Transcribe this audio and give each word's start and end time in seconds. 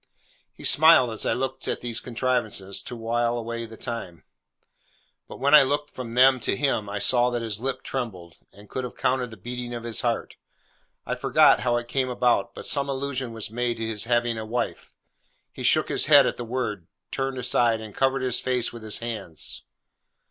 He 0.55 0.63
smiled 0.63 1.11
as 1.11 1.27
I 1.27 1.33
looked 1.33 1.67
at 1.67 1.81
these 1.81 1.99
contrivances 1.99 2.81
to 2.81 2.95
while 2.95 3.37
away 3.37 3.67
the 3.67 3.77
time; 3.77 4.23
but 5.27 5.39
when 5.39 5.53
I 5.53 5.61
looked 5.61 5.91
from 5.91 6.15
them 6.15 6.39
to 6.39 6.57
him, 6.57 6.89
I 6.89 6.97
saw 6.97 7.29
that 7.29 7.43
his 7.43 7.59
lip 7.61 7.83
trembled, 7.83 8.33
and 8.51 8.67
could 8.67 8.83
have 8.83 8.97
counted 8.97 9.29
the 9.29 9.37
beating 9.37 9.75
of 9.75 9.83
his 9.83 10.01
heart. 10.01 10.37
I 11.05 11.13
forget 11.13 11.59
how 11.59 11.77
it 11.77 11.87
came 11.87 12.09
about, 12.09 12.55
but 12.55 12.65
some 12.65 12.89
allusion 12.89 13.31
was 13.31 13.51
made 13.51 13.77
to 13.77 13.85
his 13.85 14.05
having 14.05 14.39
a 14.39 14.43
wife. 14.43 14.91
He 15.51 15.61
shook 15.61 15.89
his 15.89 16.07
head 16.07 16.25
at 16.25 16.35
the 16.35 16.45
word, 16.45 16.87
turned 17.11 17.37
aside, 17.37 17.79
and 17.79 17.93
covered 17.93 18.23
his 18.23 18.39
face 18.39 18.73
with 18.73 18.81
his 18.81 18.97
hands. 18.97 19.65